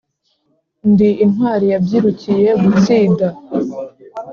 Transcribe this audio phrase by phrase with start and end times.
[0.91, 3.27] Ndi intwari yabyirukiye gutsida